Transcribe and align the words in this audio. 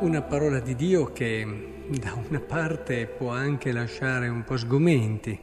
una 0.00 0.22
parola 0.22 0.60
di 0.60 0.76
Dio 0.76 1.12
che 1.12 1.86
da 1.88 2.14
una 2.14 2.38
parte 2.38 3.06
può 3.06 3.30
anche 3.30 3.72
lasciare 3.72 4.28
un 4.28 4.44
po' 4.44 4.56
sgomenti, 4.56 5.38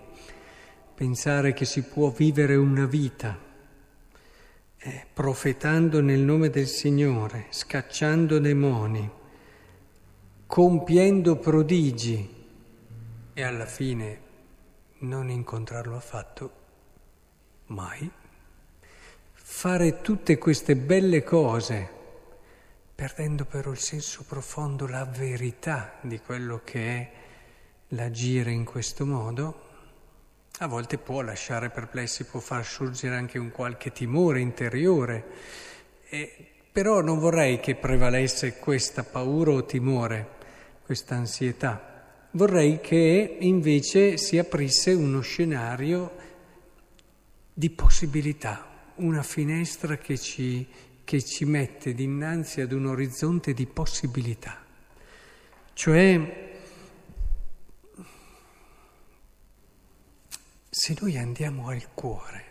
pensare 0.93 1.53
che 1.53 1.65
si 1.65 1.83
può 1.83 2.09
vivere 2.09 2.55
una 2.55 2.85
vita 2.85 3.37
eh, 4.77 5.05
profetando 5.11 5.99
nel 5.99 6.21
nome 6.21 6.49
del 6.49 6.67
Signore, 6.67 7.47
scacciando 7.49 8.39
demoni, 8.39 9.09
compiendo 10.47 11.35
prodigi 11.35 12.45
e 13.33 13.43
alla 13.43 13.65
fine 13.65 14.21
non 14.99 15.29
incontrarlo 15.29 15.97
affatto, 15.97 16.51
mai. 17.65 18.09
Fare 19.33 20.01
tutte 20.01 20.37
queste 20.37 20.77
belle 20.77 21.23
cose 21.23 22.03
perdendo 23.05 23.45
però 23.45 23.69
il 23.69 23.77
senso 23.77 24.23
profondo, 24.27 24.87
la 24.87 25.05
verità 25.05 25.99
di 26.01 26.19
quello 26.19 26.61
che 26.63 26.79
è 26.79 27.11
l'agire 27.89 28.49
in 28.49 28.65
questo 28.65 29.05
modo, 29.05 29.61
a 30.57 30.65
volte 30.65 30.97
può 30.97 31.21
lasciare 31.21 31.69
perplessi, 31.69 32.23
può 32.23 32.39
far 32.39 32.65
sorgere 32.65 33.15
anche 33.15 33.37
un 33.37 33.51
qualche 33.51 33.91
timore 33.91 34.39
interiore, 34.39 35.23
e, 36.09 36.47
però 36.71 37.01
non 37.01 37.19
vorrei 37.19 37.59
che 37.59 37.75
prevalesse 37.75 38.57
questa 38.57 39.03
paura 39.03 39.51
o 39.51 39.65
timore, 39.65 40.27
questa 40.83 41.13
ansietà. 41.13 42.25
Vorrei 42.31 42.81
che 42.81 43.37
invece 43.39 44.17
si 44.17 44.39
aprisse 44.39 44.93
uno 44.93 45.21
scenario 45.21 46.11
di 47.53 47.69
possibilità, 47.69 48.67
una 48.95 49.21
finestra 49.21 49.95
che 49.97 50.17
ci 50.17 50.67
che 51.05 51.23
ci 51.23 51.45
mette 51.45 51.93
dinanzi 51.93 52.59
ad 52.59 52.71
un 52.71 52.87
orizzonte 52.87 53.53
di 53.53 53.67
possibilità. 53.67 54.57
Cioè, 55.71 56.53
se 60.69 60.95
noi 60.99 61.17
andiamo 61.17 61.69
al 61.69 61.93
cuore, 61.93 62.43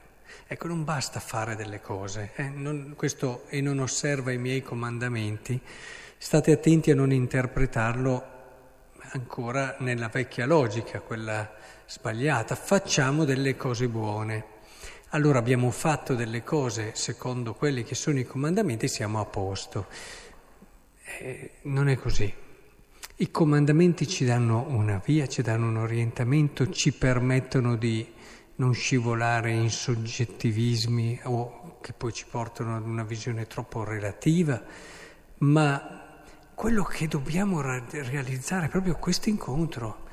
ecco, 0.46 0.68
non 0.68 0.84
basta 0.84 1.18
fare 1.20 1.56
delle 1.56 1.80
cose, 1.80 2.30
eh, 2.36 2.48
non, 2.48 2.94
questo 2.96 3.44
e 3.48 3.60
non 3.60 3.80
osserva 3.80 4.30
i 4.30 4.38
miei 4.38 4.62
comandamenti, 4.62 5.60
state 6.16 6.52
attenti 6.52 6.92
a 6.92 6.94
non 6.94 7.12
interpretarlo 7.12 8.32
ancora 9.12 9.76
nella 9.80 10.08
vecchia 10.08 10.46
logica, 10.46 11.00
quella 11.00 11.52
sbagliata, 11.86 12.54
facciamo 12.54 13.24
delle 13.24 13.56
cose 13.56 13.88
buone 13.88 14.53
allora 15.10 15.38
abbiamo 15.38 15.70
fatto 15.70 16.14
delle 16.14 16.42
cose 16.42 16.92
secondo 16.94 17.54
quelli 17.54 17.84
che 17.84 17.94
sono 17.94 18.18
i 18.18 18.24
comandamenti 18.24 18.86
e 18.86 18.88
siamo 18.88 19.20
a 19.20 19.24
posto. 19.24 19.86
Eh, 21.18 21.50
non 21.62 21.88
è 21.88 21.96
così. 21.96 22.32
I 23.16 23.30
comandamenti 23.30 24.08
ci 24.08 24.24
danno 24.24 24.66
una 24.68 25.00
via, 25.04 25.28
ci 25.28 25.40
danno 25.42 25.68
un 25.68 25.76
orientamento, 25.76 26.68
ci 26.70 26.92
permettono 26.92 27.76
di 27.76 28.12
non 28.56 28.74
scivolare 28.74 29.52
in 29.52 29.70
soggettivismi 29.70 31.20
o 31.24 31.78
che 31.80 31.92
poi 31.92 32.12
ci 32.12 32.24
portano 32.28 32.76
ad 32.76 32.84
una 32.84 33.04
visione 33.04 33.46
troppo 33.46 33.84
relativa, 33.84 34.60
ma 35.38 36.22
quello 36.54 36.82
che 36.82 37.06
dobbiamo 37.08 37.60
realizzare 37.60 38.66
è 38.66 38.68
proprio 38.68 38.96
questo 38.96 39.28
incontro, 39.28 40.06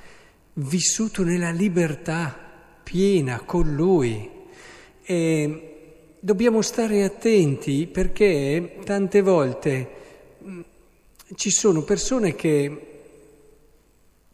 vissuto 0.53 1.23
nella 1.23 1.51
libertà 1.51 2.37
piena 2.83 3.41
con 3.41 3.73
Lui 3.73 4.29
e 5.03 6.15
dobbiamo 6.19 6.61
stare 6.61 7.03
attenti 7.03 7.87
perché 7.87 8.77
tante 8.83 9.21
volte 9.21 9.89
mm, 10.43 10.61
ci 11.35 11.49
sono 11.49 11.83
persone 11.83 12.35
che 12.35 12.87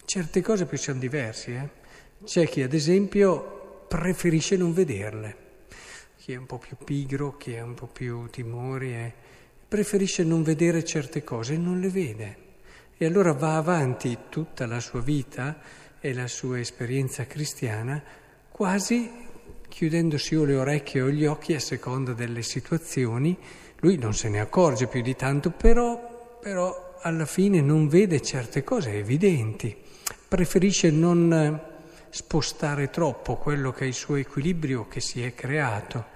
certe 0.06 0.42
cose 0.42 0.66
poi 0.66 0.78
sono 0.78 1.00
diverse. 1.00 1.52
Eh? 1.52 2.26
C'è 2.26 2.48
chi 2.48 2.62
ad 2.62 2.74
esempio 2.74 3.86
preferisce 3.88 4.58
non 4.58 4.74
vederle, 4.74 5.36
chi 6.18 6.34
è 6.34 6.36
un 6.36 6.46
po' 6.46 6.58
più 6.58 6.76
pigro, 6.84 7.38
chi 7.38 7.56
ha 7.56 7.64
un 7.64 7.74
po' 7.74 7.88
più 7.88 8.28
timori, 8.30 8.94
eh? 8.94 9.14
preferisce 9.68 10.24
non 10.24 10.44
vedere 10.44 10.84
certe 10.84 11.24
cose 11.24 11.54
e 11.54 11.58
non 11.58 11.80
le 11.80 11.90
vede. 11.90 12.46
E 12.98 13.06
allora 13.06 13.32
va 13.34 13.58
avanti 13.58 14.18
tutta 14.30 14.66
la 14.66 14.80
sua 14.80 15.02
vita 15.02 15.60
e 16.00 16.14
la 16.14 16.28
sua 16.28 16.60
esperienza 16.60 17.26
cristiana 17.26 18.02
quasi 18.50 19.27
chiudendosi 19.68 20.36
o 20.36 20.44
le 20.44 20.56
orecchie 20.56 21.02
o 21.02 21.10
gli 21.10 21.26
occhi 21.26 21.54
a 21.54 21.60
seconda 21.60 22.14
delle 22.14 22.42
situazioni, 22.42 23.38
lui 23.80 23.98
non 23.98 24.14
se 24.14 24.30
ne 24.30 24.40
accorge 24.40 24.88
più 24.88 25.02
di 25.02 25.16
tanto, 25.16 25.52
però, 25.52 26.40
però 26.42 26.98
alla 27.02 27.26
fine 27.26 27.62
non 27.62 27.88
vede 27.88 28.22
certe 28.22 28.64
cose 28.64 28.94
evidenti, 28.94 29.76
preferisce 30.28 30.90
non 30.90 31.34
eh, 31.34 31.76
spostare 32.10 32.90
troppo 32.90 33.36
quello 33.36 33.72
che 33.72 33.84
è 33.84 33.88
il 33.88 33.94
suo 33.94 34.16
equilibrio 34.16 34.88
che 34.88 35.00
si 35.00 35.22
è 35.22 35.34
creato. 35.34 36.16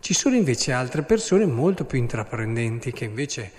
Ci 0.00 0.12
sono 0.12 0.36
invece 0.36 0.72
altre 0.72 1.02
persone 1.02 1.46
molto 1.46 1.86
più 1.86 1.98
intraprendenti 1.98 2.92
che 2.92 3.04
invece 3.04 3.50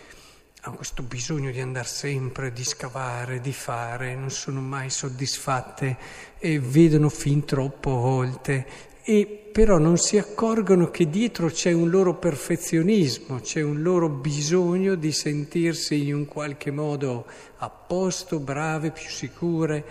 hanno 0.61 0.75
questo 0.77 1.03
bisogno 1.03 1.51
di 1.51 1.59
andare 1.59 1.87
sempre, 1.87 2.51
di 2.51 2.63
scavare, 2.63 3.39
di 3.39 3.53
fare, 3.53 4.15
non 4.15 4.31
sono 4.31 4.61
mai 4.61 4.89
soddisfatte 4.89 5.97
e 6.39 6.59
vedono 6.59 7.09
fin 7.09 7.45
troppo 7.45 7.91
volte 7.91 8.65
e 9.07 9.49
però 9.51 9.77
non 9.77 9.97
si 9.97 10.17
accorgono 10.17 10.89
che 10.89 11.07
dietro 11.07 11.49
c'è 11.49 11.71
un 11.71 11.91
loro 11.91 12.15
perfezionismo, 12.15 13.39
c'è 13.39 13.61
un 13.61 13.83
loro 13.83 14.09
bisogno 14.09 14.95
di 14.95 15.11
sentirsi 15.11 16.07
in 16.07 16.15
un 16.15 16.25
qualche 16.25 16.71
modo 16.71 17.27
a 17.57 17.69
posto, 17.69 18.39
brave, 18.39 18.89
più 18.89 19.07
sicure. 19.07 19.85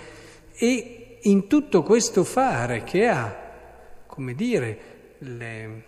E 0.53 1.19
in 1.23 1.47
tutto 1.47 1.85
questo 1.85 2.25
fare 2.25 2.83
che 2.83 3.07
ha, 3.07 4.03
come 4.05 4.35
dire, 4.35 4.79
le, 5.19 5.85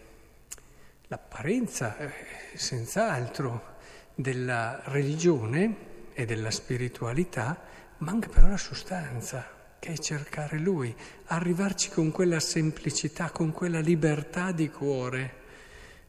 l'apparenza 1.09 1.99
eh, 1.99 2.13
senz'altro 2.55 3.75
della 4.15 4.83
religione 4.85 5.75
e 6.13 6.25
della 6.27 6.53
spiritualità, 6.53 7.61
manca 7.99 8.29
però 8.29 8.47
la 8.47 8.57
sostanza 8.57 9.56
che 9.79 9.93
è 9.93 9.99
cercare 9.99 10.59
Lui, 10.59 10.95
arrivarci 11.27 11.91
con 11.91 12.11
quella 12.11 12.41
semplicità, 12.41 13.31
con 13.31 13.53
quella 13.53 13.81
libertà 13.81 14.53
di 14.53 14.71
cuore 14.71 15.45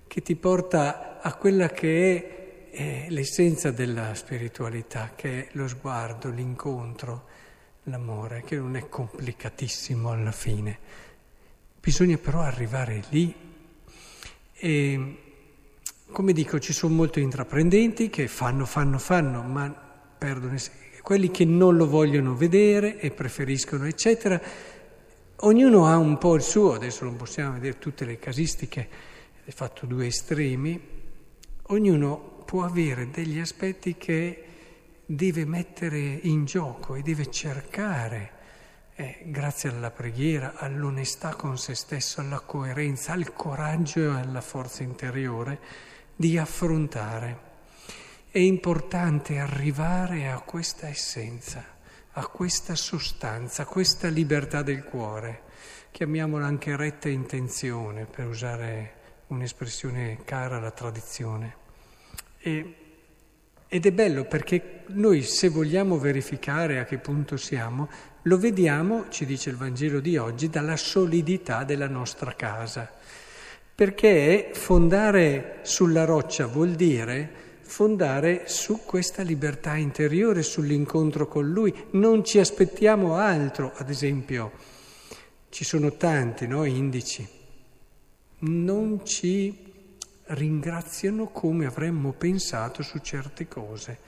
che 0.08 0.22
ti 0.22 0.36
porta 0.36 1.20
a 1.22 1.36
quella 1.36 1.70
che 1.70 2.70
è, 2.72 3.06
è 3.06 3.10
l'essenza 3.10 3.72
della 3.72 4.16
spiritualità, 4.16 5.12
che 5.16 5.48
è 5.48 5.50
lo 5.52 5.68
sguardo, 5.68 6.30
l'incontro, 6.30 7.28
l'amore, 7.84 8.44
che 8.44 8.56
non 8.56 8.76
è 8.76 8.88
complicatissimo 8.88 10.10
alla 10.10 10.32
fine. 10.32 10.80
Bisogna 11.80 12.18
però 12.18 12.42
arrivare 12.42 13.04
lì 13.10 13.34
e, 14.54 15.18
come 16.12 16.34
dico, 16.34 16.60
ci 16.60 16.74
sono 16.74 16.96
molti 16.96 17.22
intraprendenti 17.22 18.10
che 18.10 18.28
fanno, 18.28 18.66
fanno, 18.66 18.98
fanno, 18.98 19.42
ma 19.42 19.70
perdono 20.18 20.56
quelli 21.08 21.32
che 21.32 21.46
non 21.46 21.78
lo 21.78 21.88
vogliono 21.88 22.36
vedere 22.36 23.00
e 23.00 23.12
preferiscono, 23.12 23.86
eccetera. 23.86 24.42
Ognuno 25.38 25.88
ha 25.88 25.96
un 25.96 26.18
po' 26.18 26.36
il 26.36 26.42
suo, 26.42 26.74
adesso 26.74 27.06
non 27.06 27.16
possiamo 27.16 27.54
vedere 27.54 27.80
tutte 27.80 28.04
le 28.04 28.20
casistiche, 28.20 28.90
hai 29.46 29.54
fatto 29.54 29.86
due 29.86 30.08
estremi, 30.08 30.78
ognuno 31.68 32.44
può 32.44 32.66
avere 32.66 33.10
degli 33.10 33.40
aspetti 33.40 33.96
che 33.96 34.44
deve 35.06 35.46
mettere 35.46 35.98
in 35.98 36.44
gioco 36.44 36.96
e 36.96 37.02
deve 37.04 37.32
cercare, 37.32 38.32
eh, 38.96 39.20
grazie 39.28 39.70
alla 39.70 39.92
preghiera, 39.92 40.56
all'onestà 40.58 41.36
con 41.36 41.58
se 41.58 41.74
stesso, 41.74 42.20
alla 42.20 42.42
coerenza, 42.42 43.14
al 43.14 43.32
coraggio 43.32 44.02
e 44.02 44.20
alla 44.20 44.42
forza 44.42 44.84
interiore 44.84 45.58
di 46.18 46.38
affrontare. 46.38 47.47
È 48.38 48.42
importante 48.42 49.40
arrivare 49.40 50.30
a 50.30 50.40
questa 50.42 50.88
essenza, 50.88 51.66
a 52.12 52.28
questa 52.28 52.76
sostanza, 52.76 53.64
a 53.64 53.66
questa 53.66 54.10
libertà 54.10 54.62
del 54.62 54.84
cuore. 54.84 55.42
Chiamiamola 55.90 56.46
anche 56.46 56.76
retta 56.76 57.10
intenzione, 57.10 58.06
per 58.06 58.28
usare 58.28 58.94
un'espressione 59.30 60.20
cara 60.24 60.58
alla 60.58 60.70
tradizione. 60.70 61.56
E, 62.38 62.76
ed 63.68 63.86
è 63.88 63.92
bello 63.92 64.26
perché 64.26 64.84
noi 64.90 65.24
se 65.24 65.50
vogliamo 65.50 65.98
verificare 65.98 66.78
a 66.78 66.86
che 66.86 67.00
punto 67.00 67.38
siamo, 67.38 67.90
lo 68.22 68.38
vediamo, 68.38 69.10
ci 69.10 69.26
dice 69.26 69.50
il 69.50 69.58
Vangelo 69.58 70.00
di 70.00 70.16
oggi, 70.16 70.48
dalla 70.48 70.78
solidità 70.78 71.64
della 71.64 71.88
nostra 71.88 72.36
casa. 72.36 72.88
Perché 73.74 74.52
fondare 74.54 75.58
sulla 75.64 76.06
roccia 76.06 76.46
vuol 76.46 76.74
dire 76.74 77.46
fondare 77.68 78.44
su 78.48 78.80
questa 78.86 79.22
libertà 79.22 79.76
interiore, 79.76 80.42
sull'incontro 80.42 81.28
con 81.28 81.48
Lui. 81.50 81.74
Non 81.92 82.24
ci 82.24 82.40
aspettiamo 82.40 83.16
altro, 83.16 83.74
ad 83.76 83.90
esempio, 83.90 84.52
ci 85.50 85.64
sono 85.64 85.92
tanti 85.98 86.48
no, 86.48 86.64
indici, 86.64 87.28
non 88.40 89.06
ci 89.06 89.66
ringraziano 90.30 91.28
come 91.28 91.66
avremmo 91.66 92.14
pensato 92.14 92.82
su 92.84 93.00
certe 93.00 93.48
cose. 93.48 94.00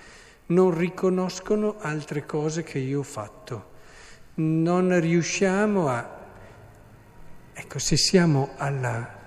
non 0.49 0.75
riconoscono 0.75 1.75
altre 1.79 2.25
cose 2.25 2.63
che 2.63 2.79
io 2.79 2.99
ho 2.99 3.03
fatto, 3.03 3.71
non 4.35 4.99
riusciamo 4.99 5.89
a... 5.89 6.17
Ecco, 7.53 7.79
se 7.79 7.97
siamo 7.97 8.51
alla 8.57 9.18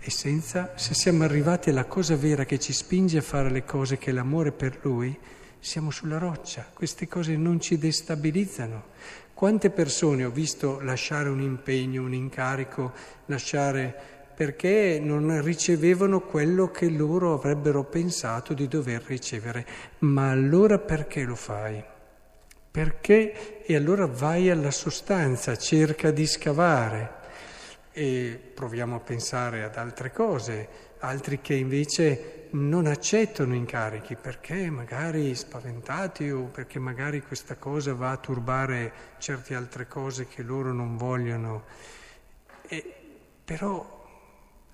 essenza, 0.00 0.72
se 0.76 0.94
siamo 0.94 1.24
arrivati 1.24 1.70
alla 1.70 1.84
cosa 1.84 2.16
vera 2.16 2.44
che 2.44 2.58
ci 2.58 2.72
spinge 2.72 3.18
a 3.18 3.22
fare 3.22 3.50
le 3.50 3.64
cose, 3.64 3.98
che 3.98 4.10
è 4.10 4.12
l'amore 4.12 4.50
per 4.52 4.78
Lui, 4.82 5.16
siamo 5.58 5.90
sulla 5.90 6.18
roccia, 6.18 6.66
queste 6.72 7.06
cose 7.06 7.36
non 7.36 7.60
ci 7.60 7.76
destabilizzano. 7.76 8.84
Quante 9.34 9.70
persone 9.70 10.24
ho 10.24 10.30
visto 10.30 10.80
lasciare 10.80 11.28
un 11.28 11.40
impegno, 11.40 12.02
un 12.02 12.14
incarico, 12.14 12.92
lasciare 13.26 13.94
perché 14.34 14.98
non 15.02 15.42
ricevevano 15.42 16.20
quello 16.20 16.70
che 16.70 16.88
loro 16.88 17.34
avrebbero 17.34 17.84
pensato 17.84 18.54
di 18.54 18.68
dover 18.68 19.02
ricevere. 19.06 19.66
Ma 20.00 20.30
allora 20.30 20.78
perché 20.78 21.24
lo 21.24 21.34
fai? 21.34 21.82
Perché? 22.70 23.62
E 23.62 23.76
allora 23.76 24.06
vai 24.06 24.48
alla 24.48 24.70
sostanza, 24.70 25.56
cerca 25.56 26.10
di 26.10 26.26
scavare 26.26 27.19
e 27.92 28.52
proviamo 28.54 28.96
a 28.96 29.00
pensare 29.00 29.64
ad 29.64 29.76
altre 29.76 30.12
cose, 30.12 30.68
altri 31.00 31.40
che 31.40 31.54
invece 31.54 32.48
non 32.52 32.86
accettano 32.86 33.54
incarichi 33.54 34.16
perché 34.16 34.70
magari 34.70 35.34
spaventati 35.34 36.30
o 36.30 36.44
perché 36.44 36.78
magari 36.78 37.22
questa 37.22 37.56
cosa 37.56 37.94
va 37.94 38.10
a 38.10 38.16
turbare 38.16 38.92
certe 39.18 39.54
altre 39.54 39.86
cose 39.86 40.26
che 40.26 40.42
loro 40.42 40.72
non 40.72 40.96
vogliono. 40.96 41.64
E, 42.66 42.94
però 43.44 43.98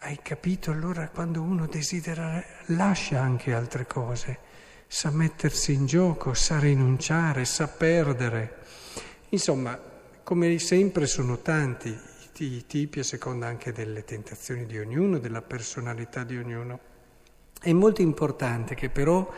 hai 0.00 0.18
capito 0.22 0.70
allora 0.70 1.08
quando 1.08 1.40
uno 1.42 1.66
desidera 1.66 2.42
lascia 2.66 3.20
anche 3.20 3.54
altre 3.54 3.86
cose, 3.86 4.38
sa 4.86 5.10
mettersi 5.10 5.72
in 5.72 5.86
gioco, 5.86 6.34
sa 6.34 6.58
rinunciare, 6.58 7.44
sa 7.44 7.68
perdere. 7.68 8.58
Insomma, 9.30 9.78
come 10.22 10.58
sempre 10.58 11.06
sono 11.06 11.38
tanti 11.38 12.14
i 12.44 12.66
tipi 12.66 13.00
a 13.00 13.04
seconda 13.04 13.46
anche 13.46 13.72
delle 13.72 14.04
tentazioni 14.04 14.66
di 14.66 14.78
ognuno, 14.78 15.18
della 15.18 15.42
personalità 15.42 16.24
di 16.24 16.36
ognuno. 16.36 16.78
È 17.60 17.72
molto 17.72 18.02
importante 18.02 18.74
che 18.74 18.90
però 18.90 19.32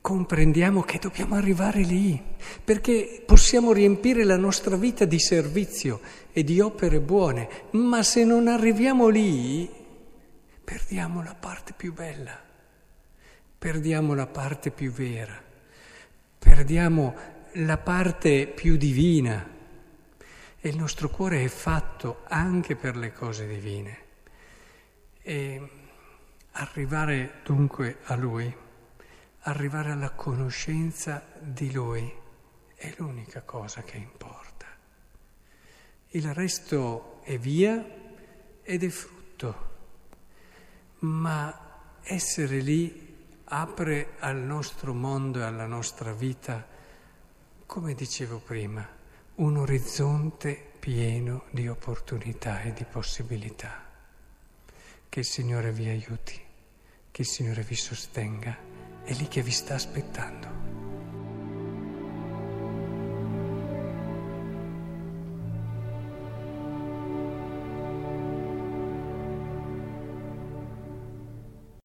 comprendiamo 0.00 0.82
che 0.82 0.98
dobbiamo 0.98 1.34
arrivare 1.34 1.80
lì, 1.80 2.22
perché 2.64 3.22
possiamo 3.26 3.72
riempire 3.72 4.24
la 4.24 4.36
nostra 4.36 4.76
vita 4.76 5.04
di 5.04 5.18
servizio 5.18 6.00
e 6.32 6.42
di 6.42 6.60
opere 6.60 7.00
buone, 7.00 7.48
ma 7.72 8.02
se 8.02 8.24
non 8.24 8.48
arriviamo 8.48 9.08
lì 9.08 9.78
perdiamo 10.62 11.22
la 11.22 11.34
parte 11.34 11.74
più 11.76 11.92
bella, 11.92 12.38
perdiamo 13.58 14.14
la 14.14 14.26
parte 14.26 14.70
più 14.70 14.92
vera, 14.92 15.36
perdiamo 16.38 17.14
la 17.54 17.76
parte 17.76 18.46
più 18.46 18.76
divina 18.76 19.58
e 20.62 20.68
il 20.68 20.76
nostro 20.76 21.08
cuore 21.08 21.42
è 21.42 21.48
fatto 21.48 22.24
anche 22.28 22.76
per 22.76 22.94
le 22.96 23.12
cose 23.12 23.46
divine. 23.46 23.98
E 25.22 25.70
arrivare 26.52 27.40
dunque 27.42 27.98
a 28.04 28.14
Lui, 28.14 28.54
arrivare 29.40 29.90
alla 29.90 30.10
conoscenza 30.10 31.24
di 31.38 31.72
Lui, 31.72 32.12
è 32.74 32.92
l'unica 32.98 33.42
cosa 33.42 33.82
che 33.82 33.96
importa. 33.96 34.66
Il 36.08 36.34
resto 36.34 37.20
è 37.22 37.38
via 37.38 37.82
ed 38.62 38.82
è 38.82 38.88
frutto, 38.88 39.68
ma 41.00 41.94
essere 42.02 42.58
lì 42.58 43.08
apre 43.44 44.16
al 44.18 44.36
nostro 44.36 44.92
mondo 44.92 45.40
e 45.40 45.44
alla 45.44 45.66
nostra 45.66 46.12
vita, 46.12 46.66
come 47.64 47.94
dicevo 47.94 48.38
prima, 48.38 48.98
un 49.40 49.56
orizzonte 49.56 50.54
pieno 50.78 51.44
di 51.50 51.66
opportunità 51.66 52.60
e 52.60 52.74
di 52.74 52.84
possibilità. 52.84 53.86
Che 55.08 55.18
il 55.18 55.24
Signore 55.24 55.72
vi 55.72 55.88
aiuti, 55.88 56.38
che 57.10 57.22
il 57.22 57.26
Signore 57.26 57.62
vi 57.62 57.74
sostenga, 57.74 58.54
è 59.02 59.14
lì 59.14 59.28
che 59.28 59.40
vi 59.40 59.50
sta 59.50 59.76
aspettando. 59.76 60.69